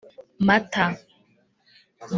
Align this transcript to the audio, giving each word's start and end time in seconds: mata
mata 0.49 0.85